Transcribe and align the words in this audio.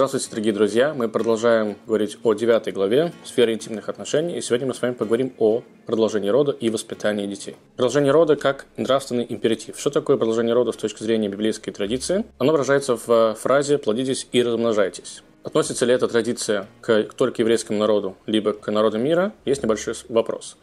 Здравствуйте, 0.00 0.30
дорогие 0.30 0.52
друзья! 0.54 0.94
Мы 0.94 1.10
продолжаем 1.10 1.76
говорить 1.86 2.16
о 2.22 2.32
девятой 2.32 2.72
главе 2.72 3.12
сферы 3.22 3.52
интимных 3.52 3.90
отношений, 3.90 4.38
и 4.38 4.40
сегодня 4.40 4.66
мы 4.66 4.72
с 4.72 4.80
вами 4.80 4.94
поговорим 4.94 5.34
о 5.36 5.62
продолжении 5.84 6.30
рода 6.30 6.52
и 6.52 6.70
воспитании 6.70 7.26
детей. 7.26 7.54
Продолжение 7.76 8.10
рода 8.10 8.34
как 8.34 8.64
нравственный 8.78 9.26
императив. 9.28 9.78
Что 9.78 9.90
такое 9.90 10.16
продолжение 10.16 10.54
рода 10.54 10.72
с 10.72 10.76
точки 10.76 11.02
зрения 11.02 11.28
библейской 11.28 11.70
традиции? 11.70 12.24
Оно 12.38 12.52
выражается 12.52 12.96
в 12.96 13.34
фразе 13.34 13.76
«плодитесь 13.76 14.26
и 14.32 14.42
размножайтесь». 14.42 15.22
Относится 15.44 15.84
ли 15.84 15.92
эта 15.92 16.08
традиция 16.08 16.66
к 16.80 17.02
только 17.14 17.42
еврейскому 17.42 17.78
народу, 17.78 18.16
либо 18.24 18.54
к 18.54 18.72
народу 18.72 18.96
мира, 18.96 19.34
есть 19.44 19.62
небольшой 19.62 19.92
вопрос. 20.08 20.56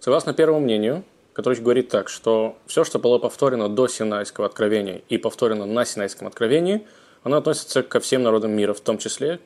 Согласно 0.00 0.34
первому 0.34 0.58
мнению, 0.58 1.04
который 1.32 1.60
говорит 1.60 1.90
так, 1.90 2.08
что 2.08 2.56
все, 2.66 2.82
что 2.82 2.98
было 2.98 3.18
повторено 3.18 3.68
до 3.68 3.86
Синайского 3.86 4.46
откровения 4.46 5.02
и 5.08 5.16
повторено 5.16 5.64
на 5.64 5.84
Синайском 5.84 6.26
откровении, 6.26 6.84
оно 7.22 7.38
относится 7.38 7.82
ко 7.82 8.00
всем 8.00 8.22
народам 8.22 8.52
мира, 8.52 8.72
в 8.72 8.80
том 8.80 8.98
числе, 8.98 9.40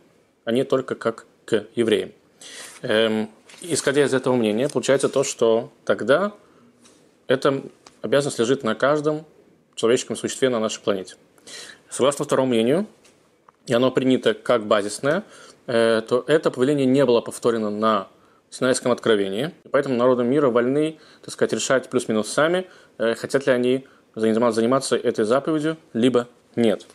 а 0.45 0.53
не 0.53 0.65
только 0.65 0.95
как 0.95 1.27
к 1.45 1.67
евреям. 1.75 2.13
Эм, 2.83 3.31
исходя 3.61 4.05
из 4.05 4.15
этого 4.15 4.35
мнения, 4.35 4.69
получается 4.69 5.09
то, 5.09 5.25
что 5.25 5.73
тогда 5.85 6.33
эта 7.27 7.63
обязанность 8.03 8.39
лежит 8.39 8.63
на 8.63 8.75
каждом 8.75 9.25
человеческом 9.75 10.17
существе 10.17 10.49
на 10.49 10.61
нашей 10.61 10.83
планете. 10.83 11.17
Согласно 11.91 12.25
второму 12.25 12.49
мнению, 12.51 12.87
и 13.67 13.75
оно 13.75 13.91
принято 13.91 14.35
как 14.35 14.67
базисное, 14.67 15.25
э, 15.67 16.03
то 16.07 16.25
это 16.27 16.51
повеление 16.51 16.87
не 16.87 17.05
было 17.05 17.21
повторено 17.21 17.71
на 17.71 18.09
Синайском 18.51 18.93
откровении. 18.93 19.53
Поэтому 19.71 19.97
народы 19.97 20.23
мира 20.23 20.49
вольны, 20.49 20.99
так 21.23 21.33
сказать, 21.33 21.55
решать 21.55 21.91
плюс-минус 21.91 22.29
сами, 22.29 22.67
э, 22.99 23.15
хотят 23.15 23.47
ли 23.47 23.53
они 23.53 23.87
заниматься 24.15 24.97
этой 24.97 25.25
заповедью, 25.25 25.77
либо 25.93 26.29
нет. 26.57 26.87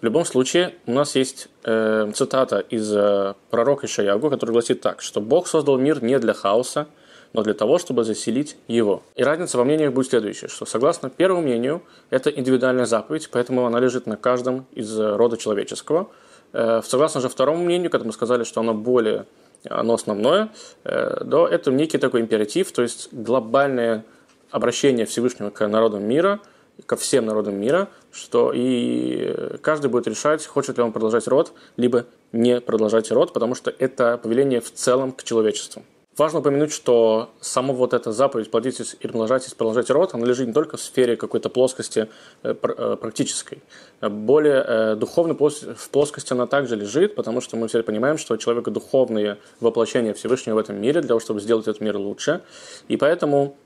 В 0.00 0.04
любом 0.04 0.24
случае, 0.24 0.74
у 0.86 0.92
нас 0.92 1.16
есть 1.16 1.48
э, 1.64 2.10
цитата 2.14 2.58
из 2.58 2.94
э, 2.94 3.34
пророка 3.50 3.86
Ишаягу, 3.86 4.28
который 4.30 4.50
гласит 4.50 4.80
так, 4.82 5.00
что 5.00 5.20
Бог 5.20 5.48
создал 5.48 5.78
мир 5.78 6.02
не 6.02 6.18
для 6.18 6.34
хаоса, 6.34 6.86
но 7.32 7.42
для 7.42 7.54
того, 7.54 7.78
чтобы 7.78 8.04
заселить 8.04 8.56
его. 8.68 9.02
И 9.14 9.22
разница 9.22 9.58
во 9.58 9.64
мнениях 9.64 9.92
будет 9.92 10.08
следующая, 10.08 10.48
что 10.48 10.66
согласно 10.66 11.10
первому 11.10 11.42
мнению, 11.42 11.82
это 12.10 12.30
индивидуальная 12.30 12.86
заповедь, 12.86 13.28
поэтому 13.30 13.66
она 13.66 13.80
лежит 13.80 14.06
на 14.06 14.16
каждом 14.16 14.66
из 14.72 14.98
э, 14.98 15.16
рода 15.16 15.36
человеческого. 15.36 16.08
Э, 16.52 16.82
согласно 16.84 17.20
же 17.20 17.28
второму 17.28 17.64
мнению, 17.64 17.90
когда 17.90 18.06
мы 18.06 18.12
сказали, 18.12 18.44
что 18.44 18.60
оно 18.60 18.74
более 18.74 19.26
оно 19.68 19.94
основное, 19.94 20.50
э, 20.84 21.24
да, 21.24 21.48
это 21.48 21.70
некий 21.70 21.98
такой 21.98 22.20
императив, 22.20 22.72
то 22.72 22.82
есть 22.82 23.08
глобальное 23.12 24.04
обращение 24.50 25.06
Всевышнего 25.06 25.50
к 25.50 25.66
народам 25.66 26.04
мира, 26.04 26.40
ко 26.84 26.96
всем 26.96 27.26
народам 27.26 27.58
мира, 27.58 27.88
что 28.12 28.52
и 28.54 29.56
каждый 29.62 29.88
будет 29.88 30.06
решать, 30.06 30.44
хочет 30.46 30.76
ли 30.76 30.82
он 30.82 30.92
продолжать 30.92 31.26
род, 31.26 31.52
либо 31.76 32.06
не 32.32 32.60
продолжать 32.60 33.10
род, 33.10 33.32
потому 33.32 33.54
что 33.54 33.72
это 33.78 34.18
повеление 34.18 34.60
в 34.60 34.72
целом 34.72 35.12
к 35.12 35.22
человечеству. 35.22 35.82
Важно 36.16 36.38
упомянуть, 36.38 36.72
что 36.72 37.28
само 37.42 37.74
вот 37.74 37.92
эта 37.92 38.10
заповедь 38.10 38.50
«плодитесь 38.50 38.96
и 39.00 39.06
размножайтесь, 39.06 39.52
продолжайте 39.52 39.92
род», 39.92 40.14
она 40.14 40.24
лежит 40.24 40.46
не 40.46 40.54
только 40.54 40.78
в 40.78 40.80
сфере 40.80 41.14
какой-то 41.14 41.50
плоскости 41.50 42.08
э, 42.42 42.54
э, 42.62 42.96
практической. 42.98 43.62
Более 44.00 44.64
э, 44.66 44.96
духовной 44.96 45.36
в 45.36 45.90
плоскости 45.90 46.32
она 46.32 46.46
также 46.46 46.74
лежит, 46.74 47.16
потому 47.16 47.42
что 47.42 47.58
мы 47.58 47.68
все 47.68 47.82
понимаем, 47.82 48.16
что 48.16 48.34
человека 48.38 48.70
духовное 48.70 49.38
воплощение 49.60 50.14
Всевышнего 50.14 50.54
в 50.54 50.58
этом 50.58 50.80
мире, 50.80 51.02
для 51.02 51.08
того, 51.08 51.20
чтобы 51.20 51.40
сделать 51.40 51.68
этот 51.68 51.82
мир 51.82 51.98
лучше. 51.98 52.40
И 52.88 52.96
поэтому, 52.96 53.58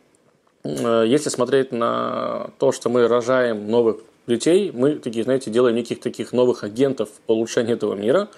если 0.65 1.31
смотреть 1.31 1.73
на 1.73 2.51
то, 2.59 2.73
что 2.73 2.91
мы 2.91 3.09
рожаем 3.09 3.71
новых 3.71 4.01
детей, 4.27 4.71
мы 4.73 4.97
такие, 4.97 5.25
знаете, 5.25 5.51
делаем 5.51 5.77
неких 5.77 6.01
таких 6.01 6.33
новых 6.33 6.65
агентов 6.65 7.09
по 7.27 7.33
улучшению 7.33 7.77
этого 7.77 7.95
мира, 7.95 8.29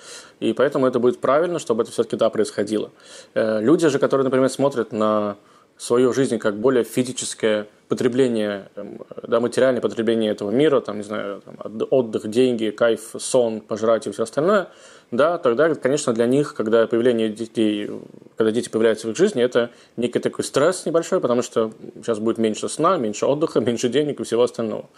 и 0.41 0.53
поэтому 0.53 0.87
это 0.87 0.99
будет 0.99 1.21
правильно, 1.21 1.59
чтобы 1.59 1.82
это 1.82 1.93
все-таки 1.93 2.16
да, 2.16 2.31
происходило. 2.31 2.91
Э, 3.34 3.61
люди 3.61 3.88
же, 3.88 3.99
которые, 3.99 4.25
например, 4.25 4.49
смотрят 4.49 4.93
на 4.93 5.37
свою 5.77 6.12
жизнь 6.12 6.38
как 6.38 6.59
более 6.59 6.84
физическое 6.84 7.66
потребление, 7.88 8.71
эм, 8.77 9.00
да, 9.27 9.41
материальное 9.41 9.83
потребление 9.83 10.33
этого 10.33 10.50
мира, 10.50 10.81
там, 10.81 10.97
не 10.97 11.03
знаю, 11.03 11.43
там, 11.44 11.56
отдых, 11.91 12.28
деньги, 12.28 12.71
кайф, 12.71 13.15
сон, 13.19 13.60
пожрать 13.60 14.06
и 14.06 14.11
все 14.11 14.22
остальное, 14.22 14.69
да, 15.11 15.37
тогда, 15.37 15.75
конечно, 15.75 16.15
для 16.15 16.27
них, 16.27 16.55
когда 16.55 16.87
появление 16.87 17.28
детей, 17.28 17.91
когда 18.37 18.50
дети 18.50 18.71
появляются 18.71 19.06
в 19.06 19.11
их 19.11 19.16
жизни, 19.19 19.43
это 19.43 19.71
некий 19.99 20.21
такой 20.21 20.43
стресс 20.43 20.87
небольшой, 20.87 21.21
потому 21.21 21.43
что 21.43 21.72
сейчас 21.97 22.19
будет 22.19 22.38
меньше 22.38 22.71
сна, 22.71 22.97
меньше 22.97 23.27
отдыха, 23.27 23.61
меньше 23.69 23.91
денег 23.91 24.21
и 24.21 24.25
всего 24.25 24.43
остального. 24.44 24.88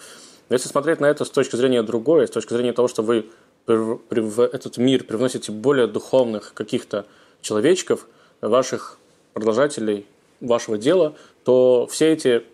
Но 0.49 0.55
если 0.55 0.69
смотреть 0.69 1.01
на 1.01 1.07
это 1.07 1.25
с 1.25 1.31
точки 1.31 1.57
зрения 1.57 1.83
другой, 1.83 2.29
с 2.29 2.31
точки 2.31 2.53
зрения 2.53 2.73
того, 2.73 2.87
что 2.87 3.03
вы 3.03 3.27
в 3.67 4.41
этот 4.41 4.77
мир 4.77 5.03
привносите 5.03 5.51
более 5.51 5.87
духовных 5.87 6.55
каких-то 6.55 7.07
человечков, 7.41 8.07
ваших 8.41 8.99
продолжателей 9.33 10.07
вашего 10.41 10.79
дела, 10.79 11.15
то 11.45 11.87
все 11.91 12.13
эти, 12.13 12.45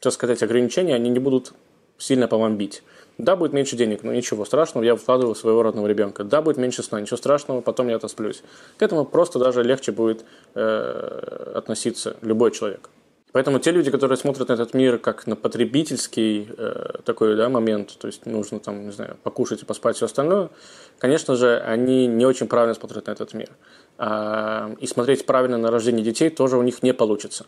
так 0.00 0.12
сказать, 0.12 0.42
ограничения, 0.42 0.94
они 0.94 1.10
не 1.10 1.18
будут 1.18 1.52
сильно 1.98 2.28
по 2.28 2.36
вам 2.36 2.56
бить. 2.56 2.82
Да, 3.18 3.34
будет 3.34 3.54
меньше 3.54 3.76
денег, 3.76 4.02
но 4.02 4.12
ничего 4.12 4.44
страшного, 4.44 4.84
я 4.84 4.94
вкладываю 4.94 5.34
своего 5.34 5.62
родного 5.62 5.86
ребенка. 5.86 6.22
Да, 6.22 6.42
будет 6.42 6.58
меньше 6.58 6.82
сна, 6.82 7.00
ничего 7.00 7.16
страшного, 7.16 7.62
потом 7.62 7.88
я 7.88 7.96
отосплюсь. 7.96 8.42
К 8.76 8.82
этому 8.82 9.06
просто 9.06 9.38
даже 9.38 9.62
легче 9.62 9.92
будет 9.92 10.24
э, 10.54 11.52
относиться 11.54 12.16
любой 12.20 12.50
человек. 12.50 12.90
Поэтому 13.32 13.58
те 13.58 13.70
люди, 13.70 13.90
которые 13.90 14.16
смотрят 14.16 14.48
на 14.48 14.54
этот 14.54 14.72
мир 14.72 14.98
как 14.98 15.26
на 15.26 15.36
потребительский 15.36 16.48
э, 16.56 17.00
такой 17.04 17.36
да, 17.36 17.48
момент, 17.48 17.96
то 17.98 18.06
есть 18.06 18.24
нужно 18.24 18.60
там, 18.60 18.86
не 18.86 18.92
знаю, 18.92 19.16
покушать 19.22 19.62
и 19.62 19.66
поспать, 19.66 19.96
все 19.96 20.06
остальное, 20.06 20.50
конечно 20.98 21.36
же, 21.36 21.58
они 21.58 22.06
не 22.06 22.24
очень 22.24 22.48
правильно 22.48 22.74
смотрят 22.74 23.06
на 23.06 23.10
этот 23.10 23.34
мир. 23.34 23.50
А, 23.98 24.74
и 24.80 24.86
смотреть 24.86 25.26
правильно 25.26 25.58
на 25.58 25.70
рождение 25.70 26.04
детей 26.04 26.30
тоже 26.30 26.56
у 26.56 26.62
них 26.62 26.82
не 26.82 26.92
получится. 26.92 27.46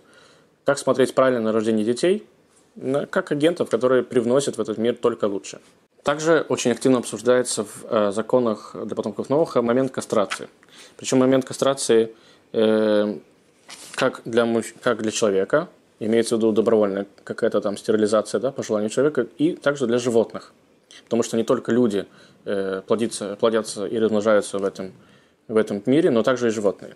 Как 0.64 0.78
смотреть 0.78 1.14
правильно 1.14 1.40
на 1.40 1.52
рождение 1.52 1.84
детей? 1.84 2.26
Как 3.10 3.32
агентов, 3.32 3.70
которые 3.70 4.02
привносят 4.02 4.56
в 4.56 4.60
этот 4.60 4.78
мир 4.78 4.94
только 4.94 5.24
лучше. 5.24 5.60
Также 6.04 6.46
очень 6.48 6.70
активно 6.70 6.98
обсуждается 6.98 7.64
в 7.64 7.84
э, 7.90 8.12
законах 8.12 8.74
для 8.84 8.94
потомков 8.94 9.28
новых 9.28 9.56
момент 9.56 9.90
кастрации. 9.90 10.48
Причем 10.96 11.18
момент 11.18 11.44
кастрации 11.44 12.14
э, 12.52 13.18
как 13.94 14.22
для, 14.24 14.44
муж... 14.44 14.74
как 14.80 15.02
для 15.02 15.10
человека, 15.10 15.68
имеется 15.98 16.36
в 16.36 16.38
виду 16.38 16.52
добровольная 16.52 17.06
какая-то 17.24 17.60
там 17.60 17.76
стерилизация, 17.76 18.40
да, 18.40 18.52
по 18.52 18.62
желанию 18.62 18.90
человека, 18.90 19.26
и 19.38 19.54
также 19.54 19.86
для 19.86 19.98
животных. 19.98 20.52
Потому 21.04 21.22
что 21.22 21.36
не 21.36 21.44
только 21.44 21.72
люди 21.72 22.06
э, 22.44 22.82
плодятся, 22.86 23.36
плодятся 23.36 23.86
и 23.86 23.98
размножаются 23.98 24.58
в 24.58 24.64
этом, 24.64 24.92
в 25.48 25.56
этом 25.56 25.82
мире, 25.86 26.10
но 26.10 26.22
также 26.22 26.48
и 26.48 26.50
животные. 26.50 26.94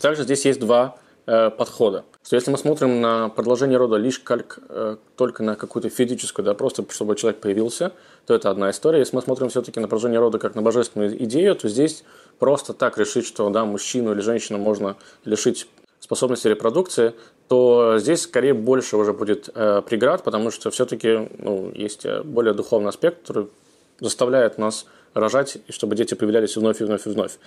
Также 0.00 0.24
здесь 0.24 0.44
есть 0.44 0.60
два 0.60 0.96
э, 1.26 1.50
подхода. 1.50 2.04
Что 2.24 2.36
если 2.36 2.50
мы 2.50 2.58
смотрим 2.58 3.00
на 3.00 3.28
продолжение 3.28 3.78
рода 3.78 3.96
лишь 3.96 4.18
как, 4.18 4.58
э, 4.68 4.96
только 5.16 5.42
на 5.42 5.54
какую-то 5.56 5.88
физическую, 5.88 6.44
да, 6.44 6.54
просто 6.54 6.84
чтобы 6.90 7.16
человек 7.16 7.40
появился, 7.40 7.92
то 8.26 8.34
это 8.34 8.50
одна 8.50 8.70
история. 8.70 8.98
Если 8.98 9.14
мы 9.14 9.22
смотрим 9.22 9.48
все-таки 9.48 9.78
на 9.78 9.86
продолжение 9.86 10.20
рода 10.20 10.38
как 10.38 10.54
на 10.54 10.62
божественную 10.62 11.22
идею, 11.24 11.54
то 11.54 11.68
здесь 11.68 12.04
просто 12.38 12.72
так 12.72 12.98
решить, 12.98 13.26
что 13.26 13.48
да, 13.50 13.64
мужчину 13.64 14.12
или 14.12 14.20
женщину 14.20 14.58
можно 14.58 14.96
лишить 15.24 15.68
способности 16.00 16.48
репродукции, 16.48 17.14
то 17.48 17.96
здесь 17.98 18.22
скорее 18.22 18.52
больше 18.54 18.96
уже 18.96 19.12
будет 19.12 19.48
э, 19.54 19.82
преград, 19.86 20.22
потому 20.22 20.50
что 20.50 20.70
все-таки 20.70 21.30
ну, 21.38 21.70
есть 21.74 22.04
э, 22.04 22.22
более 22.22 22.52
духовный 22.52 22.90
аспект, 22.90 23.20
который 23.22 23.48
заставляет 24.00 24.58
нас 24.58 24.86
рожать, 25.14 25.58
и 25.66 25.72
чтобы 25.72 25.96
дети 25.96 26.14
появлялись 26.14 26.56
вновь 26.56 26.80
и 26.80 26.84
вновь 26.84 27.06
и 27.06 27.10
вновь. 27.10 27.38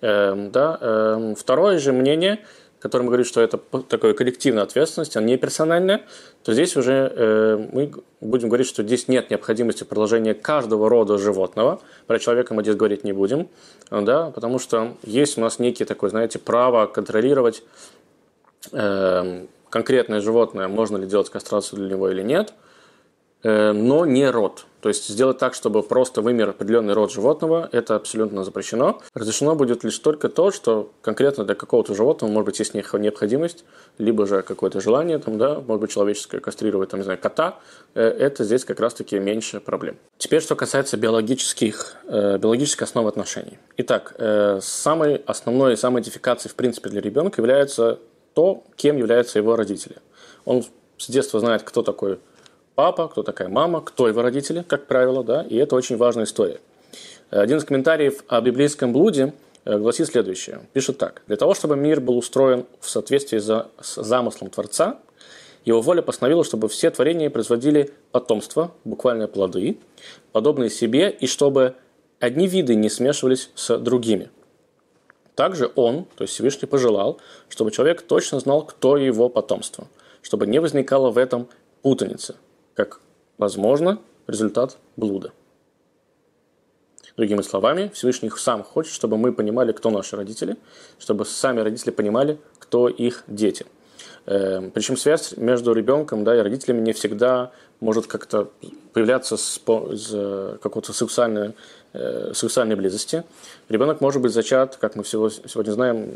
Э, 0.00 0.48
да? 0.52 0.78
э, 0.80 1.34
второе 1.36 1.78
же 1.78 1.92
мнение, 1.92 2.40
которое 2.78 3.04
говорит, 3.04 3.26
что 3.26 3.40
это 3.40 3.58
такая 3.88 4.14
коллективная 4.14 4.62
ответственность, 4.62 5.16
она 5.16 5.26
не 5.26 5.36
персональная, 5.36 6.02
то 6.42 6.52
здесь 6.52 6.76
уже 6.76 7.12
э, 7.14 7.68
мы 7.72 7.92
будем 8.20 8.48
говорить, 8.48 8.68
что 8.68 8.82
здесь 8.82 9.08
нет 9.08 9.30
необходимости 9.30 9.84
продолжения 9.84 10.34
каждого 10.34 10.88
рода 10.88 11.18
животного. 11.18 11.80
Про 12.06 12.18
человека 12.18 12.54
мы 12.54 12.62
здесь 12.62 12.76
говорить 12.76 13.04
не 13.04 13.12
будем, 13.12 13.48
да, 13.90 14.30
потому 14.30 14.58
что 14.58 14.96
есть 15.02 15.36
у 15.38 15.40
нас 15.40 15.58
некий 15.58 15.84
такой, 15.84 16.10
знаете, 16.10 16.38
право 16.38 16.86
контролировать 16.86 17.62
Эм, 18.72 19.48
конкретное 19.70 20.20
животное, 20.20 20.68
можно 20.68 20.96
ли 20.96 21.06
делать 21.06 21.30
кастрацию 21.30 21.78
для 21.80 21.90
него 21.90 22.10
или 22.10 22.22
нет, 22.22 22.50
э, 22.50 22.54
но 23.42 24.06
не 24.06 24.28
род. 24.30 24.66
То 24.80 24.90
есть 24.90 25.08
сделать 25.08 25.38
так, 25.38 25.54
чтобы 25.54 25.82
просто 25.82 26.22
вымер 26.22 26.50
определенный 26.50 26.94
род 26.94 27.10
животного, 27.10 27.68
это 27.72 27.96
абсолютно 27.96 28.44
запрещено. 28.44 29.00
Разрешено 29.14 29.56
будет 29.56 29.82
лишь 29.82 29.98
только 29.98 30.28
то, 30.28 30.52
что 30.52 30.92
конкретно 31.02 31.44
для 31.44 31.56
какого-то 31.56 31.92
животного, 31.92 32.30
может 32.30 32.46
быть, 32.46 32.58
есть 32.60 32.72
необходимость, 32.74 33.64
либо 33.98 34.26
же 34.26 34.42
какое-то 34.42 34.80
желание, 34.80 35.18
там, 35.18 35.38
да, 35.38 35.60
может 35.60 35.80
быть, 35.80 35.90
человеческое 35.90 36.38
кастрировать, 36.38 36.90
там, 36.90 37.00
не 37.00 37.04
знаю, 37.04 37.18
кота, 37.18 37.58
э, 37.94 38.02
это 38.02 38.44
здесь 38.44 38.64
как 38.64 38.78
раз-таки 38.78 39.18
меньше 39.18 39.58
проблем. 39.58 39.96
Теперь, 40.18 40.40
что 40.40 40.54
касается 40.54 40.96
биологических, 40.96 41.96
э, 42.06 42.38
биологической 42.38 42.84
основы 42.84 43.08
отношений. 43.08 43.58
Итак, 43.78 44.14
самой 44.60 45.16
основной 45.26 45.72
и 45.72 45.76
самой 45.76 46.00
идентификацией, 46.00 46.52
в 46.52 46.54
принципе, 46.54 46.90
для 46.90 47.00
ребенка 47.00 47.40
является 47.40 47.98
то, 48.34 48.62
кем 48.76 48.96
являются 48.98 49.38
его 49.38 49.56
родители. 49.56 49.96
Он 50.44 50.62
с 50.96 51.08
детства 51.08 51.40
знает, 51.40 51.62
кто 51.64 51.82
такой 51.82 52.20
папа, 52.76 53.08
кто 53.08 53.24
такая 53.24 53.48
мама, 53.48 53.80
кто 53.80 54.06
его 54.06 54.22
родители, 54.22 54.62
как 54.62 54.86
правило, 54.86 55.24
да, 55.24 55.42
и 55.42 55.56
это 55.56 55.74
очень 55.74 55.96
важная 55.96 56.24
история. 56.24 56.60
Один 57.30 57.58
из 57.58 57.64
комментариев 57.64 58.22
о 58.28 58.40
библейском 58.40 58.92
блуде 58.92 59.32
гласит 59.64 60.06
следующее. 60.06 60.60
Пишет 60.72 60.98
так. 60.98 61.22
«Для 61.26 61.36
того, 61.36 61.54
чтобы 61.54 61.76
мир 61.76 62.00
был 62.00 62.16
устроен 62.16 62.66
в 62.78 62.88
соответствии 62.88 63.38
с 63.38 63.66
замыслом 63.80 64.50
Творца, 64.50 65.00
его 65.64 65.80
воля 65.80 66.02
постановила, 66.02 66.44
чтобы 66.44 66.68
все 66.68 66.90
творения 66.90 67.28
производили 67.28 67.90
потомство, 68.12 68.70
буквально 68.84 69.26
плоды, 69.26 69.78
подобные 70.30 70.70
себе, 70.70 71.10
и 71.10 71.26
чтобы 71.26 71.74
одни 72.20 72.46
виды 72.46 72.76
не 72.76 72.88
смешивались 72.88 73.50
с 73.56 73.76
другими. 73.78 74.30
Также 75.34 75.72
он, 75.74 76.04
то 76.16 76.22
есть 76.22 76.34
Всевышний, 76.34 76.68
пожелал, 76.68 77.18
чтобы 77.48 77.72
человек 77.72 78.02
точно 78.02 78.38
знал, 78.38 78.64
кто 78.64 78.96
его 78.96 79.28
потомство, 79.28 79.88
чтобы 80.22 80.46
не 80.46 80.60
возникало 80.60 81.10
в 81.10 81.18
этом 81.18 81.48
путаницы, 81.82 82.36
как, 82.76 83.00
возможно, 83.38 83.98
результат 84.28 84.78
блуда. 84.96 85.32
Другими 87.16 87.42
словами, 87.42 87.90
Всевышний 87.94 88.30
сам 88.30 88.62
хочет, 88.62 88.92
чтобы 88.92 89.16
мы 89.16 89.32
понимали, 89.32 89.72
кто 89.72 89.90
наши 89.90 90.16
родители, 90.16 90.56
чтобы 90.98 91.24
сами 91.24 91.60
родители 91.60 91.90
понимали, 91.90 92.38
кто 92.60 92.88
их 92.88 93.24
дети– 93.26 93.66
Эм, 94.26 94.72
Причем 94.72 94.96
связь 94.96 95.36
между 95.36 95.72
ребенком 95.72 96.24
да, 96.24 96.36
и 96.36 96.40
родителями 96.40 96.80
не 96.80 96.92
всегда 96.92 97.52
может 97.78 98.08
как-то 98.08 98.50
появляться 98.92 99.36
с, 99.36 99.60
с 99.60 100.10
э, 100.12 100.58
какой-то 100.60 100.92
сексуальной, 101.96 102.30
э, 102.30 102.34
сексуальной 102.34 102.76
близости. 102.76 103.24
Ребенок 103.68 104.00
может 104.00 104.22
быть 104.22 104.32
зачат, 104.32 104.76
как 104.76 104.96
мы 104.96 105.02
всего, 105.02 105.30
сегодня 105.30 105.72
знаем, 105.72 106.10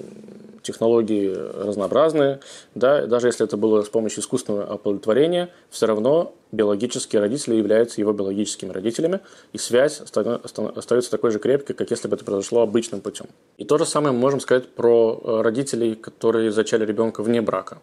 технологии 0.62 1.35
разнообразные, 1.35 2.41
да, 2.75 3.06
даже 3.06 3.29
если 3.29 3.47
это 3.47 3.56
было 3.56 3.82
с 3.82 3.88
помощью 3.88 4.21
искусственного 4.21 4.65
оплодотворения, 4.65 5.49
все 5.71 5.87
равно 5.87 6.35
биологические 6.53 7.21
родители 7.21 7.55
являются 7.55 8.00
его 8.00 8.12
биологическими 8.12 8.71
родителями, 8.71 9.21
и 9.53 9.59
связь 9.59 10.00
остается 10.00 11.11
такой 11.11 11.31
же 11.31 11.38
крепкой, 11.38 11.75
как 11.75 11.91
если 11.91 12.09
бы 12.09 12.17
это 12.17 12.25
произошло 12.25 12.61
обычным 12.61 13.00
путем. 13.00 13.26
И 13.56 13.65
то 13.65 13.79
же 13.79 13.87
самое 13.87 14.12
мы 14.12 14.21
можем 14.21 14.41
сказать 14.41 14.69
про 14.69 15.21
э, 15.23 15.43
родителей, 15.43 15.94
которые 15.94 16.50
зачали 16.50 16.85
ребенка 16.85 17.23
вне 17.23 17.41
брака. 17.41 17.79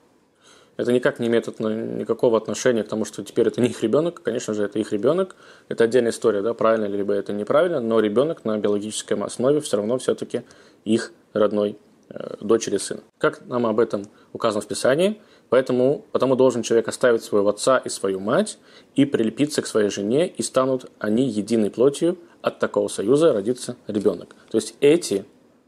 Это 0.78 0.94
никак 0.94 1.20
не 1.20 1.28
имеет 1.28 1.48
никакого 1.60 2.38
отношения 2.38 2.84
к 2.84 2.88
тому, 2.88 3.04
что 3.04 3.24
теперь 3.24 3.48
это 3.48 3.60
не 3.62 3.70
их 3.70 3.82
ребенок. 3.82 4.22
Конечно 4.22 4.54
же, 4.54 4.64
это 4.64 4.78
их 4.80 4.94
ребенок. 4.94 5.36
Это 5.70 5.84
отдельная 5.84 6.12
история, 6.12 6.42
да, 6.42 6.54
правильно 6.54 6.86
либо 6.86 7.14
это 7.14 7.34
неправильно, 7.34 7.82
но 7.82 8.00
ребенок 8.00 8.46
на 8.46 8.58
биологической 8.58 9.20
основе 9.20 9.60
все 9.60 9.78
равно 9.78 9.98
все-таки 9.98 10.44
их 10.86 11.12
родной 11.34 11.78
э, 12.10 12.36
дочь 12.42 12.68
или 12.68 12.78
сын. 12.78 13.02
Как 13.18 13.46
нам 13.48 13.66
об 13.66 13.80
этом 13.80 14.06
указано 14.34 14.62
в 14.62 14.68
Писании? 14.68 15.20
Поэтому, 15.50 16.06
потому 16.12 16.36
должен 16.36 16.62
человек 16.62 16.88
оставить 16.90 17.24
своего 17.24 17.50
отца 17.50 17.78
и 17.78 17.90
свою 17.90 18.20
мать 18.20 18.60
и 18.96 19.06
прилепиться 19.06 19.62
к 19.62 19.68
своей 19.68 19.90
жене, 19.90 20.28
и 20.28 20.44
станут 20.44 20.92
они 21.00 21.28
единой 21.28 21.72
плотью, 21.72 22.18
от 22.42 22.60
такого 22.60 22.88
союза 22.88 23.34
родится 23.34 23.76
ребенок. 23.88 24.36
То 24.52 24.58
есть 24.58 24.76
эти 24.80 25.26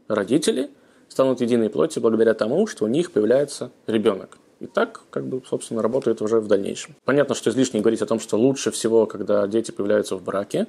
родители 0.08 0.70
станут 1.08 1.40
единой 1.40 1.68
плотью 1.68 2.02
благодаря 2.02 2.34
тому, 2.34 2.66
что 2.66 2.84
у 2.84 2.88
них 2.88 3.10
появляется 3.10 3.70
ребенок. 3.86 4.38
И 4.60 4.66
так, 4.66 5.00
как 5.10 5.26
бы, 5.26 5.42
собственно, 5.48 5.80
работает 5.80 6.20
уже 6.20 6.38
в 6.38 6.46
дальнейшем. 6.46 6.94
Понятно, 7.04 7.34
что 7.34 7.48
излишне 7.50 7.80
говорить 7.80 8.02
о 8.02 8.06
том, 8.06 8.20
что 8.20 8.36
лучше 8.36 8.70
всего, 8.70 9.06
когда 9.06 9.46
дети 9.46 9.70
появляются 9.70 10.16
в 10.16 10.22
браке, 10.22 10.66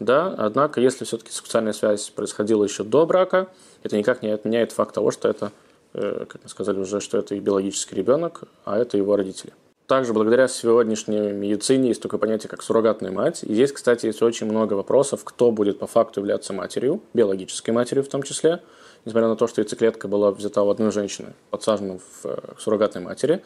да, 0.00 0.34
однако, 0.36 0.80
если 0.80 1.04
все-таки 1.04 1.30
сексуальная 1.30 1.72
связь 1.72 2.10
происходила 2.10 2.64
еще 2.64 2.82
до 2.82 3.06
брака, 3.06 3.48
это 3.84 3.96
никак 3.96 4.22
не 4.22 4.30
отменяет 4.30 4.72
факт 4.72 4.94
того, 4.94 5.12
что 5.12 5.28
это, 5.28 5.52
э, 5.94 6.26
как 6.28 6.42
мы 6.42 6.48
сказали 6.48 6.80
уже, 6.80 7.00
что 7.00 7.18
это 7.18 7.36
их 7.36 7.42
биологический 7.42 7.94
ребенок, 7.94 8.42
а 8.64 8.76
это 8.76 8.96
его 8.96 9.14
родители. 9.14 9.52
Также 9.86 10.12
благодаря 10.12 10.48
сегодняшней 10.48 11.32
медицине 11.32 11.88
есть 11.88 12.02
такое 12.02 12.20
понятие, 12.20 12.50
как 12.50 12.62
суррогатная 12.62 13.10
мать. 13.10 13.42
И 13.42 13.54
здесь, 13.54 13.72
кстати, 13.72 14.04
есть 14.04 14.20
очень 14.20 14.46
много 14.46 14.74
вопросов, 14.74 15.22
кто 15.24 15.50
будет 15.50 15.78
по 15.78 15.86
факту 15.86 16.20
являться 16.20 16.52
матерью, 16.52 17.00
биологической 17.14 17.70
матерью 17.70 18.04
в 18.04 18.08
том 18.08 18.22
числе 18.22 18.60
несмотря 19.08 19.28
на 19.28 19.36
то, 19.36 19.46
что 19.46 19.60
яйцеклетка 19.62 20.06
была 20.06 20.30
взята 20.30 20.62
у 20.62 20.68
одной 20.68 20.92
женщины, 20.92 21.32
подсажена 21.50 21.98
в 21.98 22.26
э, 22.26 22.36
суррогатной 22.58 23.02
матери. 23.02 23.42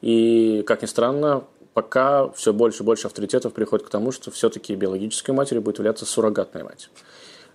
И, 0.00 0.64
как 0.66 0.82
ни 0.82 0.86
странно, 0.86 1.44
пока 1.74 2.30
все 2.30 2.52
больше 2.52 2.82
и 2.82 2.86
больше 2.86 3.06
авторитетов 3.06 3.52
приходит 3.52 3.86
к 3.86 3.90
тому, 3.90 4.10
что 4.10 4.30
все-таки 4.30 4.74
биологической 4.74 5.32
матерью 5.32 5.62
будет 5.62 5.78
являться 5.78 6.06
суррогатная 6.06 6.64
мать. 6.64 6.88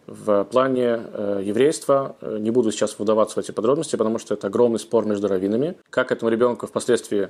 В 0.06 0.44
плане 0.46 1.02
э, 1.02 1.42
еврейства 1.44 2.16
э, 2.22 2.38
не 2.40 2.52
буду 2.52 2.72
сейчас 2.72 2.98
выдаваться 3.00 3.36
в 3.36 3.44
эти 3.44 3.52
подробности, 3.52 3.96
потому 3.96 4.20
что 4.20 4.36
это 4.36 4.48
огромный 4.48 4.80
спор 4.80 5.06
между 5.06 5.28
раввинами. 5.28 5.76
Как 5.90 6.12
этому 6.12 6.30
ребенку 6.30 6.68
впоследствии, 6.68 7.30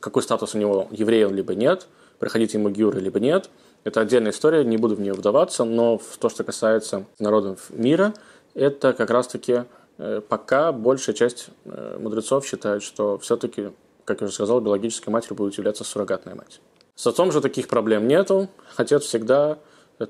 какой 0.00 0.22
статус 0.22 0.54
у 0.56 0.58
него, 0.58 0.88
еврей 0.90 1.24
он 1.24 1.34
либо 1.34 1.54
нет, 1.54 1.86
проходить 2.18 2.54
ему 2.54 2.70
гюры 2.70 3.00
либо 3.00 3.20
нет, 3.20 3.48
это 3.84 4.00
отдельная 4.00 4.32
история, 4.32 4.64
не 4.64 4.78
буду 4.78 4.96
в 4.96 5.00
нее 5.00 5.12
вдаваться, 5.12 5.64
но 5.64 5.98
в 5.98 6.16
то, 6.18 6.28
что 6.28 6.42
касается 6.42 7.06
народов 7.20 7.70
мира– 7.70 8.14
это 8.54 8.92
как 8.92 9.10
раз-таки 9.10 9.64
э, 9.98 10.20
пока 10.28 10.72
большая 10.72 11.14
часть 11.14 11.48
э, 11.64 11.98
мудрецов 12.00 12.46
считает, 12.46 12.82
что 12.82 13.18
все-таки, 13.18 13.70
как 14.04 14.20
я 14.20 14.26
уже 14.26 14.34
сказал, 14.34 14.60
биологической 14.60 15.10
матерью 15.10 15.36
будет 15.36 15.56
являться 15.58 15.84
суррогатная 15.84 16.34
мать. 16.34 16.60
С 16.94 17.06
отцом 17.06 17.32
же 17.32 17.40
таких 17.40 17.68
проблем 17.68 18.06
нету. 18.06 18.48
Отец 18.76 19.04
всегда 19.04 19.58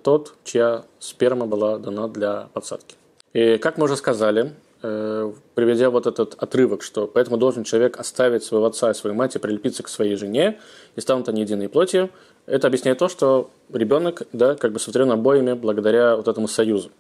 тот, 0.03 0.35
чья 0.45 0.85
сперма 0.99 1.47
была 1.47 1.79
дана 1.79 2.09
для 2.09 2.49
подсадки. 2.53 2.97
И 3.33 3.59
как 3.59 3.79
мы 3.79 3.85
уже 3.85 3.97
сказали, 3.97 4.55
э, 4.83 5.33
приведя 5.55 5.91
вот 5.91 6.07
этот 6.07 6.35
отрывок, 6.35 6.83
что 6.83 7.07
поэтому 7.07 7.37
должен 7.37 7.65
человек 7.65 7.99
оставить 7.99 8.45
своего 8.45 8.67
отца 8.67 8.91
и 8.91 8.95
свою 8.95 9.17
мать 9.17 9.35
и 9.37 9.39
прилепиться 9.39 9.83
к 9.83 9.89
своей 9.89 10.17
жене, 10.17 10.61
и 10.95 11.01
станут 11.01 11.29
они 11.29 11.43
единой 11.43 11.69
плотью, 11.69 12.11
это 12.47 12.67
объясняет 12.67 12.99
то, 12.99 13.09
что 13.09 13.51
ребенок, 13.73 14.23
да, 14.33 14.55
как 14.55 14.73
бы 14.73 14.79
сотворен 14.79 15.11
обоими 15.11 15.55
благодаря 15.55 16.17
вот 16.17 16.29
этому 16.29 16.49
союзу. 16.49 16.91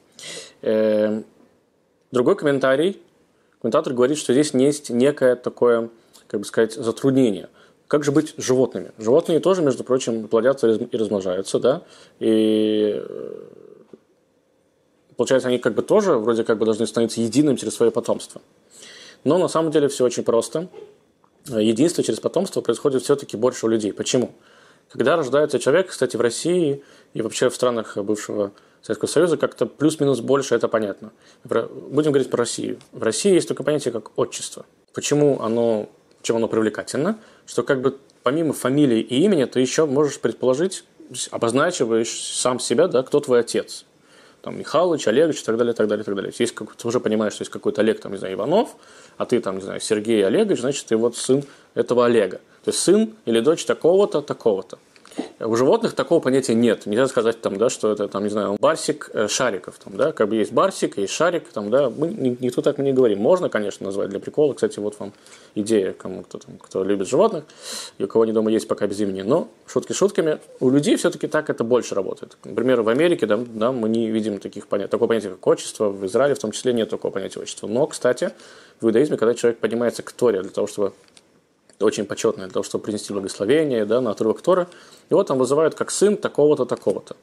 Другой 2.14 2.36
комментарий, 2.36 3.02
комментатор 3.60 3.92
говорит, 3.92 4.18
что 4.18 4.32
здесь 4.32 4.54
есть 4.54 4.88
некое 4.88 5.34
такое, 5.34 5.90
как 6.28 6.38
бы 6.38 6.46
сказать, 6.46 6.72
затруднение. 6.72 7.48
Как 7.88 8.04
же 8.04 8.12
быть 8.12 8.34
с 8.36 8.40
животными? 8.40 8.92
Животные 8.98 9.40
тоже, 9.40 9.62
между 9.62 9.82
прочим, 9.82 10.28
плодятся 10.28 10.70
и 10.70 10.96
размножаются, 10.96 11.58
да, 11.58 11.82
и 12.20 13.02
э, 13.04 13.42
получается, 15.16 15.48
они 15.48 15.58
как 15.58 15.74
бы 15.74 15.82
тоже 15.82 16.12
вроде 16.12 16.44
как 16.44 16.56
бы 16.58 16.66
должны 16.66 16.86
становиться 16.86 17.20
единым 17.20 17.56
через 17.56 17.74
свое 17.74 17.90
потомство. 17.90 18.40
Но 19.24 19.36
на 19.38 19.48
самом 19.48 19.72
деле 19.72 19.88
все 19.88 20.04
очень 20.04 20.22
просто. 20.22 20.68
Единство 21.48 22.04
через 22.04 22.20
потомство 22.20 22.60
происходит 22.60 23.02
все-таки 23.02 23.36
больше 23.36 23.66
у 23.66 23.68
людей. 23.68 23.92
Почему? 23.92 24.30
Когда 24.94 25.16
рождается 25.16 25.58
человек, 25.58 25.88
кстати, 25.88 26.16
в 26.16 26.20
России 26.20 26.84
и 27.14 27.22
вообще 27.22 27.50
в 27.50 27.54
странах 27.56 27.96
бывшего 27.96 28.52
Советского 28.80 29.08
Союза 29.08 29.36
как-то 29.36 29.66
плюс-минус 29.66 30.20
больше, 30.20 30.54
это 30.54 30.68
понятно. 30.68 31.10
Будем 31.42 32.12
говорить 32.12 32.30
про 32.30 32.38
Россию. 32.38 32.78
В 32.92 33.02
России 33.02 33.34
есть 33.34 33.48
такое 33.48 33.64
понятие, 33.64 33.90
как 33.90 34.16
отчество. 34.16 34.66
Почему 34.92 35.40
оно, 35.40 35.88
чем 36.22 36.36
оно 36.36 36.46
привлекательно? 36.46 37.18
Что 37.44 37.64
как 37.64 37.80
бы 37.80 37.98
помимо 38.22 38.52
фамилии 38.52 39.00
и 39.00 39.24
имени 39.24 39.46
ты 39.46 39.58
еще 39.58 39.84
можешь 39.84 40.20
предположить, 40.20 40.84
обозначиваешь 41.32 42.12
сам 42.12 42.60
себя, 42.60 42.86
да, 42.86 43.02
кто 43.02 43.18
твой 43.18 43.40
отец. 43.40 43.86
Там 44.42 44.56
Михалыч, 44.56 45.08
Олегович 45.08 45.40
и 45.40 45.44
так 45.44 45.56
далее, 45.56 45.72
и 45.72 45.76
так 45.76 45.88
далее, 45.88 46.02
и 46.02 46.06
так 46.06 46.14
далее. 46.14 46.32
Есть 46.38 46.54
как, 46.54 46.76
ты 46.76 46.86
уже 46.86 47.00
понимаешь, 47.00 47.32
что 47.32 47.42
есть 47.42 47.50
какой-то 47.50 47.80
Олег, 47.80 47.98
там, 47.98 48.12
не 48.12 48.18
знаю, 48.18 48.34
Иванов, 48.34 48.76
а 49.16 49.26
ты 49.26 49.40
там, 49.40 49.56
не 49.56 49.62
знаю, 49.62 49.80
Сергей 49.80 50.24
Олегович, 50.24 50.60
значит, 50.60 50.86
ты 50.86 50.96
вот 50.96 51.16
сын 51.16 51.42
этого 51.74 52.06
Олега. 52.06 52.40
Есть 52.66 52.80
сын 52.80 53.14
или 53.26 53.40
дочь 53.40 53.64
такого-то, 53.64 54.22
такого-то. 54.22 54.78
У 55.40 55.56
животных 55.56 55.94
такого 55.94 56.20
понятия 56.20 56.54
нет. 56.54 56.86
Нельзя 56.86 57.06
сказать, 57.06 57.40
там, 57.40 57.56
да, 57.56 57.70
что 57.70 57.92
это, 57.92 58.08
там, 58.08 58.24
не 58.24 58.30
знаю, 58.30 58.56
барсик 58.60 59.10
э, 59.12 59.28
шариков. 59.28 59.78
Там, 59.82 59.96
да, 59.96 60.12
как 60.12 60.28
бы 60.28 60.36
есть 60.36 60.52
барсик, 60.52 60.96
есть 60.98 61.12
шарик. 61.12 61.48
Там, 61.48 61.70
да, 61.70 61.90
мы, 61.90 62.08
никто 62.08 62.62
так 62.62 62.78
не 62.78 62.92
говорим. 62.92 63.20
Можно, 63.20 63.48
конечно, 63.48 63.86
назвать 63.86 64.10
для 64.10 64.20
прикола. 64.20 64.54
Кстати, 64.54 64.78
вот 64.78 64.98
вам 64.98 65.12
идея, 65.54 65.92
кому 65.92 66.22
кто, 66.22 66.38
там, 66.38 66.56
кто 66.58 66.82
любит 66.84 67.08
животных, 67.08 67.44
и 67.98 68.04
у 68.04 68.08
кого 68.08 68.24
не 68.24 68.32
дома 68.32 68.50
есть 68.50 68.66
пока 68.66 68.86
без 68.86 69.00
имени. 69.00 69.22
Но 69.22 69.48
шутки 69.66 69.92
шутками. 69.92 70.38
У 70.60 70.70
людей 70.70 70.96
все-таки 70.96 71.26
так 71.26 71.50
это 71.50 71.62
больше 71.64 71.94
работает. 71.94 72.36
Например, 72.44 72.82
в 72.82 72.88
Америке 72.88 73.26
да, 73.26 73.36
да, 73.36 73.72
мы 73.72 73.88
не 73.88 74.10
видим 74.10 74.38
таких 74.38 74.66
понятий. 74.66 74.90
Такого 74.90 75.08
понятия, 75.08 75.30
как 75.30 75.46
отчество. 75.46 75.90
В 75.90 76.06
Израиле 76.06 76.34
в 76.34 76.38
том 76.38 76.52
числе 76.52 76.72
нет 76.72 76.90
такого 76.90 77.12
понятия 77.12 77.40
отчества. 77.40 77.66
Но, 77.66 77.86
кстати, 77.86 78.30
в 78.80 78.86
иудаизме, 78.86 79.16
когда 79.16 79.34
человек 79.34 79.58
поднимается 79.58 80.02
к 80.02 80.12
Торе 80.12 80.42
для 80.42 80.50
того, 80.50 80.66
чтобы 80.66 80.92
очень 81.80 82.04
почетное 82.04 82.46
для 82.46 82.52
того, 82.52 82.62
чтобы 82.62 82.84
принести 82.84 83.12
благословение 83.12 83.84
да, 83.84 84.00
на 84.00 84.10
отрывок 84.10 84.42
Тора. 84.42 84.68
Его 85.10 85.22
там 85.24 85.38
вызывают 85.38 85.74
как 85.74 85.90
сын 85.90 86.16
такого-то, 86.16 86.64
такого-то. 86.64 87.16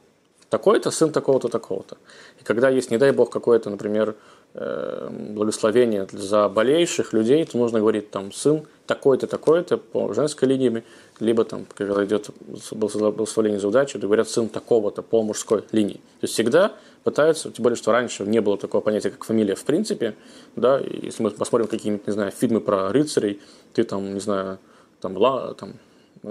Такой-то 0.48 0.90
сын 0.90 1.10
такого-то, 1.10 1.48
такого-то. 1.48 1.96
И 2.38 2.44
когда 2.44 2.68
есть, 2.68 2.90
не 2.90 2.98
дай 2.98 3.10
бог, 3.12 3.30
какое-то, 3.30 3.70
например, 3.70 4.14
э, 4.52 5.08
благословение 5.10 6.06
за 6.12 6.48
болеющих 6.50 7.14
людей, 7.14 7.42
то 7.46 7.56
нужно 7.56 7.80
говорить 7.80 8.10
там 8.10 8.32
сын 8.32 8.62
такой-то, 8.86 9.26
такой-то 9.26 9.78
по 9.78 10.12
женской 10.12 10.48
линии, 10.48 10.84
либо 11.20 11.44
там, 11.44 11.66
когда 11.74 12.04
идет 12.04 12.28
благословение 12.72 13.60
за 13.60 13.68
удачу, 13.68 13.98
то 13.98 14.06
говорят 14.06 14.28
сын 14.28 14.50
такого-то 14.50 15.00
по 15.00 15.22
мужской 15.22 15.64
линии. 15.72 15.94
То 16.20 16.24
есть 16.24 16.34
всегда 16.34 16.72
пытаются, 17.04 17.50
тем 17.50 17.62
более, 17.62 17.76
что 17.76 17.92
раньше 17.92 18.24
не 18.24 18.40
было 18.40 18.56
такого 18.56 18.80
понятия, 18.80 19.10
как 19.10 19.24
фамилия 19.24 19.54
в 19.54 19.64
принципе, 19.64 20.14
да, 20.56 20.78
если 20.78 21.22
мы 21.22 21.30
посмотрим 21.30 21.68
какие-нибудь, 21.68 22.06
не 22.06 22.12
знаю, 22.12 22.30
фильмы 22.32 22.60
про 22.60 22.92
рыцарей, 22.92 23.40
ты 23.72 23.84
там, 23.84 24.14
не 24.14 24.20
знаю, 24.20 24.58
там, 25.00 25.16
ла, 25.16 25.54
там 25.54 25.74
э, 26.22 26.30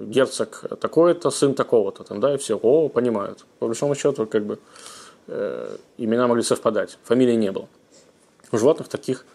герцог 0.00 0.64
такой-то, 0.80 1.30
сын 1.30 1.54
такого-то, 1.54 2.04
там, 2.04 2.20
да, 2.20 2.34
и 2.34 2.38
все, 2.38 2.56
о, 2.56 2.88
понимают. 2.88 3.44
По 3.58 3.66
большому 3.66 3.94
счету, 3.94 4.26
как 4.26 4.44
бы, 4.44 4.58
э, 5.28 5.76
имена 5.98 6.26
могли 6.26 6.42
совпадать, 6.42 6.98
фамилии 7.04 7.34
не 7.34 7.52
было. 7.52 7.68
У 8.52 8.58
животных 8.58 8.88
таких 8.88 9.26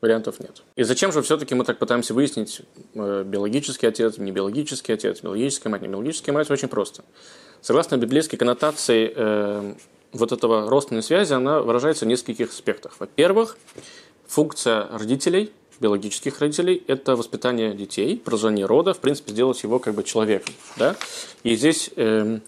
вариантов 0.00 0.40
нет. 0.40 0.62
И 0.76 0.84
зачем 0.84 1.12
же 1.12 1.22
все-таки 1.22 1.54
мы 1.54 1.64
так 1.64 1.78
пытаемся 1.78 2.14
выяснить 2.14 2.62
э, 2.94 3.24
биологический 3.24 3.86
отец, 3.86 4.18
не 4.18 4.32
биологический 4.32 4.92
отец, 4.92 5.20
биологическая 5.22 5.70
мать, 5.70 5.82
не 5.82 5.88
биологическая 5.88 6.32
мать? 6.32 6.50
Очень 6.50 6.68
просто. 6.68 7.02
Согласно 7.60 7.96
библейской 7.96 8.36
коннотации 8.36 9.12
э, 9.14 9.74
вот 10.12 10.32
этого 10.32 10.68
родственной 10.68 11.02
связи, 11.02 11.32
она 11.32 11.60
выражается 11.60 12.04
в 12.04 12.08
нескольких 12.08 12.50
аспектах. 12.50 12.96
Во-первых, 12.98 13.56
функция 14.26 14.88
родителей, 14.90 15.52
биологических 15.80 16.40
родителей, 16.40 16.82
это 16.86 17.16
воспитание 17.16 17.74
детей, 17.74 18.16
продолжение 18.16 18.66
рода, 18.66 18.94
в 18.94 18.98
принципе, 18.98 19.32
сделать 19.32 19.62
его 19.62 19.78
как 19.78 19.94
бы 19.94 20.02
человеком. 20.02 20.54
Да? 20.76 20.96
И 21.44 21.54
здесь 21.54 21.90
э, 21.96 22.40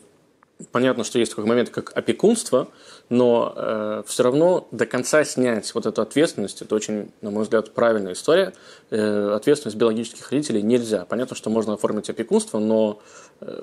понятно, 0.72 1.04
что 1.04 1.18
есть 1.18 1.32
такой 1.32 1.44
момент, 1.44 1.70
как 1.70 1.96
опекунство, 1.96 2.68
но 3.08 3.52
э, 3.56 4.02
все 4.06 4.22
равно 4.22 4.68
до 4.70 4.86
конца 4.86 5.24
снять 5.24 5.72
вот 5.74 5.86
эту 5.86 6.02
ответственность, 6.02 6.62
это 6.62 6.74
очень, 6.74 7.10
на 7.20 7.30
мой 7.30 7.44
взгляд, 7.44 7.72
правильная 7.72 8.12
история, 8.12 8.52
э, 8.90 9.32
ответственность 9.34 9.76
биологических 9.76 10.30
родителей 10.30 10.62
нельзя. 10.62 11.04
Понятно, 11.04 11.36
что 11.36 11.50
можно 11.50 11.74
оформить 11.74 12.10
опекунство, 12.10 12.58
но, 12.58 13.00
э, 13.40 13.62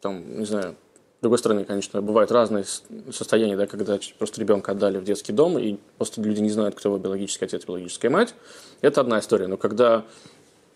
там, 0.00 0.38
не 0.38 0.46
знаю, 0.46 0.76
с 1.18 1.22
другой 1.22 1.38
стороны, 1.38 1.64
конечно, 1.64 2.02
бывают 2.02 2.30
разные 2.30 2.64
состояния, 3.10 3.56
да, 3.56 3.66
когда 3.66 3.98
просто 4.18 4.38
ребенка 4.40 4.72
отдали 4.72 4.98
в 4.98 5.04
детский 5.04 5.32
дом, 5.32 5.58
и 5.58 5.76
просто 5.96 6.20
люди 6.20 6.40
не 6.40 6.50
знают, 6.50 6.74
кто 6.74 6.90
его 6.90 6.98
биологический 6.98 7.46
отец, 7.46 7.64
биологическая 7.64 8.10
мать. 8.10 8.34
Это 8.82 9.00
одна 9.00 9.18
история. 9.18 9.46
Но 9.46 9.56
когда 9.56 10.04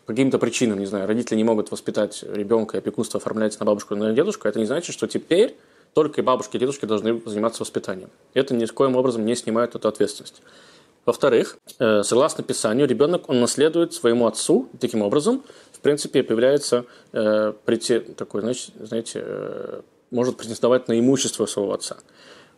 по 0.07 0.13
каким-то 0.13 0.39
причинам, 0.39 0.79
не 0.79 0.87
знаю, 0.87 1.07
родители 1.07 1.37
не 1.37 1.45
могут 1.45 1.71
воспитать 1.71 2.23
ребенка, 2.23 2.79
и 2.79 2.81
опекунство 2.81 3.19
оформляется 3.19 3.61
на 3.61 3.67
бабушку 3.67 3.95
или 3.95 4.01
на 4.01 4.13
дедушку, 4.13 4.49
это 4.49 4.59
не 4.59 4.65
значит, 4.65 4.95
что 4.95 5.07
теперь 5.07 5.57
только 5.93 6.23
и 6.23 6.25
бабушки, 6.25 6.57
и 6.57 6.59
дедушки 6.59 6.87
должны 6.87 7.21
заниматься 7.27 7.63
воспитанием. 7.63 8.09
Это 8.33 8.55
ни 8.55 8.65
с 8.65 8.73
коим 8.73 8.97
образом 8.97 9.27
не 9.27 9.37
снимает 9.37 9.75
эту 9.75 9.89
ответственность. 9.89 10.41
Во-вторых, 11.05 11.59
э, 11.79 12.03
согласно 12.03 12.45
Писанию, 12.45 12.87
ребенок 12.87 13.29
он 13.29 13.41
наследует 13.41 13.93
своему 13.93 14.27
отцу, 14.27 14.69
таким 14.81 15.03
образом, 15.03 15.43
в 15.73 15.81
принципе, 15.81 16.23
появляется 16.23 16.85
э, 17.13 17.53
прийти, 17.65 18.01
такой, 18.01 18.43
значит, 18.43 18.73
знаете, 18.81 19.23
э, 19.25 19.81
может 20.11 20.37
претендовать 20.37 20.89
на 20.89 20.99
имущество 20.99 21.47
своего 21.47 21.73
отца. 21.73 21.99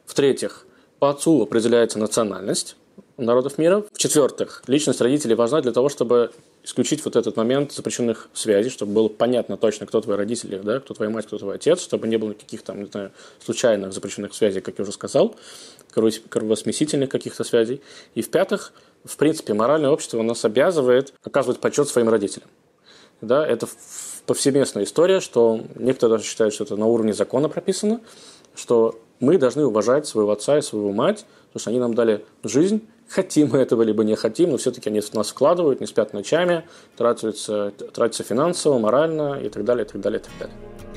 В-третьих, 0.06 0.66
по 0.98 1.10
отцу 1.10 1.42
определяется 1.42 1.98
национальность 1.98 2.76
народов 3.16 3.58
мира. 3.58 3.84
В-четвертых, 3.92 4.62
личность 4.66 5.00
родителей 5.00 5.34
важна 5.34 5.60
для 5.60 5.72
того, 5.72 5.88
чтобы 5.88 6.32
исключить 6.64 7.04
вот 7.04 7.16
этот 7.16 7.36
момент 7.36 7.72
запрещенных 7.72 8.28
связей, 8.34 8.70
чтобы 8.70 8.92
было 8.92 9.08
понятно 9.08 9.56
точно, 9.56 9.86
кто 9.86 10.00
твои 10.00 10.16
родители, 10.16 10.58
да, 10.58 10.80
кто 10.80 10.94
твоя 10.94 11.10
мать, 11.10 11.26
кто 11.26 11.38
твой 11.38 11.56
отец, 11.56 11.82
чтобы 11.82 12.06
не 12.06 12.16
было 12.16 12.30
никаких 12.30 12.62
там, 12.62 12.80
не 12.80 12.90
знаю, 12.90 13.12
случайных 13.44 13.92
запрещенных 13.92 14.34
связей, 14.34 14.60
как 14.60 14.78
я 14.78 14.82
уже 14.82 14.92
сказал, 14.92 15.34
кровосмесительных 16.28 17.08
каких-то 17.08 17.44
связей. 17.44 17.82
И 18.14 18.22
в-пятых, 18.22 18.72
в 19.04 19.16
принципе, 19.16 19.54
моральное 19.54 19.90
общество 19.90 20.22
нас 20.22 20.44
обязывает 20.44 21.12
оказывать 21.24 21.60
почет 21.60 21.88
своим 21.88 22.08
родителям. 22.08 22.48
Да, 23.20 23.46
это 23.46 23.68
повсеместная 24.26 24.84
история, 24.84 25.20
что 25.20 25.60
некоторые 25.76 26.18
даже 26.18 26.28
считают, 26.28 26.54
что 26.54 26.64
это 26.64 26.76
на 26.76 26.86
уровне 26.86 27.12
закона 27.12 27.48
прописано, 27.48 28.00
что 28.54 28.98
мы 29.20 29.38
должны 29.38 29.64
уважать 29.64 30.06
своего 30.06 30.32
отца 30.32 30.58
и 30.58 30.62
свою 30.62 30.92
мать, 30.92 31.24
потому 31.48 31.60
что 31.60 31.70
они 31.70 31.78
нам 31.78 31.94
дали 31.94 32.24
жизнь, 32.42 32.86
хотим 33.08 33.50
мы 33.50 33.58
этого, 33.58 33.82
либо 33.82 34.04
не 34.04 34.16
хотим, 34.16 34.50
но 34.50 34.56
все-таки 34.56 34.88
они 34.88 35.00
в 35.00 35.14
нас 35.14 35.30
вкладывают, 35.30 35.80
не 35.80 35.86
спят 35.86 36.12
ночами, 36.12 36.64
тратятся, 36.96 37.72
тратятся 37.92 38.24
финансово, 38.24 38.78
морально 38.78 39.40
и 39.42 39.48
так 39.48 39.64
далее, 39.64 39.84
и 39.84 39.88
так 39.88 40.00
далее, 40.00 40.20
и 40.20 40.22
так 40.22 40.32
далее. 40.38 40.91